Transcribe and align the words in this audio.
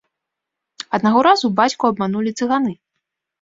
Аднаго 0.97 1.19
разу 1.27 1.51
бацьку 1.59 1.91
абманулі 1.93 2.35
цыганы. 2.39 2.73